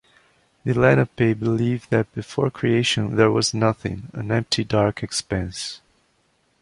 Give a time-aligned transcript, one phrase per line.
[0.63, 5.79] The Lenape believe that before creation, there was nothing, an empty dark expanse.